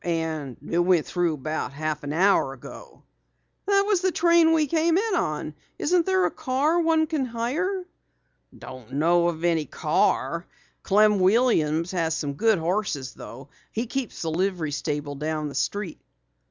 [0.03, 3.03] And it went through about half an hour ago."
[3.67, 5.53] "That was the train we came in on.
[5.77, 7.85] Isn't there a car one can hire?"
[8.57, 9.67] "Don't know of any.
[10.81, 13.49] Clem Williams has some good horses though.
[13.71, 16.01] He keeps the livery stable down the street."